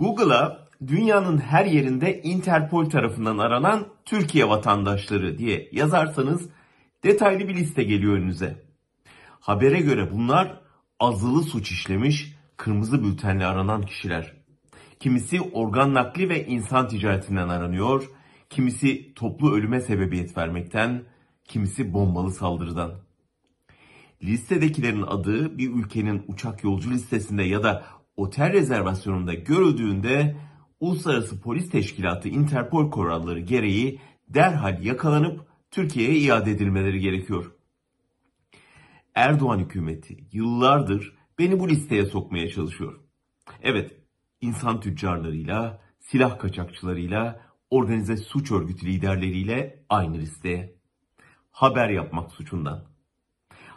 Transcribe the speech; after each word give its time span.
Google'a 0.00 0.68
dünyanın 0.86 1.38
her 1.38 1.66
yerinde 1.66 2.22
Interpol 2.22 2.90
tarafından 2.90 3.38
aranan 3.38 3.88
Türkiye 4.04 4.48
vatandaşları 4.48 5.38
diye 5.38 5.68
yazarsanız 5.72 6.48
detaylı 7.04 7.48
bir 7.48 7.54
liste 7.54 7.82
geliyor 7.82 8.14
önünüze. 8.14 8.64
Habere 9.40 9.80
göre 9.80 10.12
bunlar 10.12 10.60
azılı 11.00 11.42
suç 11.42 11.70
işlemiş, 11.70 12.34
kırmızı 12.56 13.04
bültenle 13.04 13.46
aranan 13.46 13.82
kişiler. 13.82 14.32
Kimisi 15.00 15.40
organ 15.40 15.94
nakli 15.94 16.28
ve 16.28 16.46
insan 16.46 16.88
ticaretinden 16.88 17.48
aranıyor, 17.48 18.10
kimisi 18.50 19.14
toplu 19.14 19.54
ölüme 19.54 19.80
sebebiyet 19.80 20.36
vermekten, 20.36 21.02
kimisi 21.44 21.92
bombalı 21.92 22.30
saldırıdan. 22.32 22.92
Listedekilerin 24.22 25.02
adı 25.02 25.58
bir 25.58 25.70
ülkenin 25.70 26.24
uçak 26.28 26.64
yolcu 26.64 26.90
listesinde 26.90 27.42
ya 27.42 27.62
da 27.62 27.99
otel 28.20 28.52
rezervasyonunda 28.52 29.34
görüldüğünde 29.34 30.36
Uluslararası 30.80 31.40
Polis 31.40 31.70
Teşkilatı 31.70 32.28
Interpol 32.28 32.90
kuralları 32.90 33.40
gereği 33.40 34.00
derhal 34.28 34.84
yakalanıp 34.84 35.46
Türkiye'ye 35.70 36.18
iade 36.18 36.50
edilmeleri 36.50 37.00
gerekiyor. 37.00 37.52
Erdoğan 39.14 39.58
hükümeti 39.58 40.24
yıllardır 40.32 41.16
beni 41.38 41.60
bu 41.60 41.68
listeye 41.68 42.06
sokmaya 42.06 42.48
çalışıyor. 42.48 43.00
Evet, 43.62 43.96
insan 44.40 44.80
tüccarlarıyla, 44.80 45.82
silah 45.98 46.38
kaçakçılarıyla, 46.38 47.40
organize 47.70 48.16
suç 48.16 48.52
örgütü 48.52 48.86
liderleriyle 48.86 49.84
aynı 49.88 50.18
listeye. 50.18 50.76
Haber 51.50 51.88
yapmak 51.88 52.32
suçundan. 52.32 52.84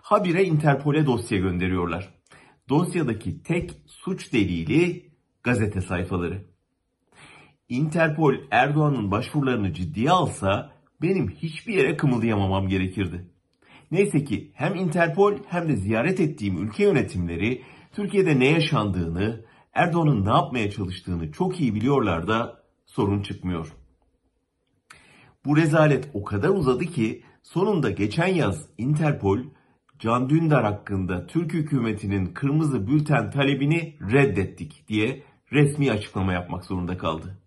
Habire 0.02 0.44
Interpol'e 0.44 1.06
dosya 1.06 1.38
gönderiyorlar. 1.38 2.23
Dosyadaki 2.70 3.44
tek 3.44 3.72
suç 3.86 4.34
delili 4.34 5.12
gazete 5.44 5.82
sayfaları. 5.82 6.46
Interpol 7.70 8.36
Erdoğan'ın 8.52 9.12
başvurularını 9.12 9.74
ciddiye 9.74 10.12
alsa 10.12 10.72
benim 11.02 11.30
hiçbir 11.30 11.74
yere 11.74 11.98
kımıldayamamam 11.98 12.68
gerekirdi. 12.68 13.26
Neyse 13.92 14.24
ki 14.24 14.52
hem 14.54 14.76
Interpol 14.76 15.34
hem 15.48 15.68
de 15.68 15.76
ziyaret 15.76 16.20
ettiğim 16.20 16.64
ülke 16.64 16.84
yönetimleri 16.84 17.62
Türkiye'de 17.92 18.40
ne 18.40 18.50
yaşandığını, 18.50 19.46
Erdoğan'ın 19.74 20.26
ne 20.26 20.30
yapmaya 20.30 20.72
çalıştığını 20.72 21.32
çok 21.32 21.62
iyi 21.62 21.76
biliyorlar 21.76 22.28
da 22.28 22.64
sorun 22.86 23.22
çıkmıyor. 23.22 23.74
Bu 25.46 25.58
rezalet 25.58 26.10
o 26.14 26.24
kadar 26.24 26.50
uzadı 26.50 26.86
ki 26.86 27.24
sonunda 27.44 27.90
geçen 27.90 28.28
yaz 28.28 28.70
Interpol 28.78 29.40
Can 30.04 30.30
Dündar 30.30 30.64
hakkında 30.64 31.28
Türk 31.28 31.54
hükümetinin 31.54 32.26
kırmızı 32.26 32.88
bülten 32.88 33.32
talebini 33.32 33.96
reddettik 34.12 34.86
diye 34.88 35.24
resmi 35.52 35.92
açıklama 35.92 36.34
yapmak 36.34 36.66
zorunda 36.66 36.98
kaldı. 36.98 37.38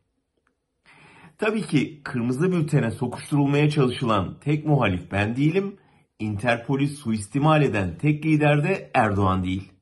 Tabii 1.39 1.63
ki 1.63 2.01
kırmızı 2.05 2.53
bültene 2.53 2.91
sokuşturulmaya 2.91 3.71
çalışılan 3.71 4.37
tek 4.41 4.67
muhalif 4.67 5.13
ben 5.13 5.37
değilim. 5.37 5.77
Interpol'ü 6.19 6.89
suistimal 6.89 7.63
eden 7.63 7.99
tek 7.99 8.27
lider 8.27 8.65
de 8.65 8.91
Erdoğan 8.95 9.45
değil. 9.45 9.73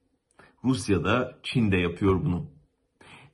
Rusya 0.64 1.04
da 1.04 1.38
Çin 1.42 1.72
de 1.72 1.76
yapıyor 1.76 2.24
bunu. 2.24 2.46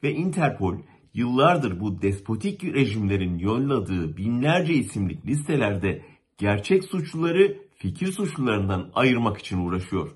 Ve 0.03 0.13
Interpol 0.13 0.77
yıllardır 1.15 1.81
bu 1.81 2.03
despotik 2.03 2.65
rejimlerin 2.65 3.39
yolladığı 3.39 4.17
binlerce 4.17 4.75
isimlik 4.75 5.27
listelerde 5.27 6.03
gerçek 6.39 6.85
suçluları 6.85 7.70
fikir 7.81 8.13
suçlularından 8.13 8.91
ayırmak 8.95 9.39
için 9.39 9.67
uğraşıyor. 9.67 10.11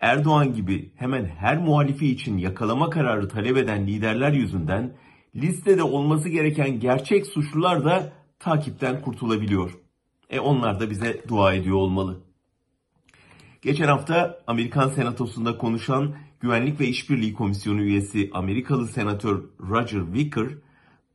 Erdoğan 0.00 0.54
gibi 0.54 0.92
hemen 0.96 1.24
her 1.24 1.58
muhalifi 1.58 2.08
için 2.08 2.38
yakalama 2.38 2.90
kararı 2.90 3.28
talep 3.28 3.56
eden 3.56 3.86
liderler 3.86 4.32
yüzünden 4.32 4.96
listede 5.34 5.82
olması 5.82 6.28
gereken 6.28 6.80
gerçek 6.80 7.26
suçlular 7.26 7.84
da 7.84 8.12
takipten 8.38 9.00
kurtulabiliyor. 9.00 9.78
E 10.30 10.40
onlar 10.40 10.80
da 10.80 10.90
bize 10.90 11.22
dua 11.28 11.54
ediyor 11.54 11.76
olmalı. 11.76 12.20
Geçen 13.62 13.88
hafta 13.88 14.40
Amerikan 14.46 14.88
Senatosu'nda 14.88 15.58
konuşan 15.58 16.14
Güvenlik 16.40 16.80
ve 16.80 16.86
İşbirliği 16.86 17.34
Komisyonu 17.34 17.82
üyesi 17.82 18.30
Amerikalı 18.32 18.88
Senatör 18.88 19.42
Roger 19.60 20.00
Wicker 20.14 20.48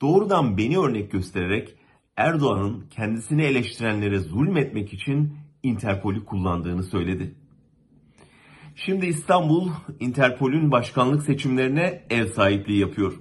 doğrudan 0.01 0.57
beni 0.57 0.79
örnek 0.79 1.11
göstererek 1.11 1.75
Erdoğan'ın 2.17 2.87
kendisini 2.89 3.43
eleştirenlere 3.43 4.19
zulmetmek 4.19 4.93
için 4.93 5.37
Interpol'ü 5.63 6.25
kullandığını 6.25 6.83
söyledi. 6.83 7.35
Şimdi 8.75 9.05
İstanbul 9.05 9.69
Interpol'ün 9.99 10.71
başkanlık 10.71 11.23
seçimlerine 11.23 12.03
ev 12.09 12.25
sahipliği 12.25 12.79
yapıyor. 12.79 13.13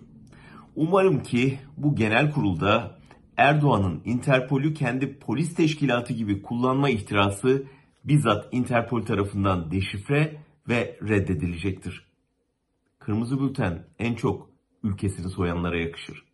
Umarım 0.76 1.22
ki 1.22 1.58
bu 1.76 1.94
genel 1.94 2.30
kurulda 2.30 2.98
Erdoğan'ın 3.36 4.02
Interpol'ü 4.04 4.74
kendi 4.74 5.18
polis 5.18 5.54
teşkilatı 5.54 6.12
gibi 6.12 6.42
kullanma 6.42 6.90
ihtirası 6.90 7.66
bizzat 8.04 8.48
Interpol 8.52 9.02
tarafından 9.02 9.70
deşifre 9.70 10.36
ve 10.68 10.98
reddedilecektir. 11.08 12.06
Kırmızı 12.98 13.40
bülten 13.40 13.86
en 13.98 14.14
çok 14.14 14.50
ülkesini 14.82 15.30
soyanlara 15.30 15.78
yakışır. 15.78 16.29